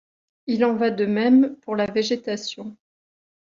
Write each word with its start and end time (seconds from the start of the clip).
Il 0.47 0.65
en 0.65 0.73
va 0.73 0.89
de 0.89 1.05
même 1.05 1.57
pour 1.57 1.75
la 1.75 1.85
végétation. 1.85 2.75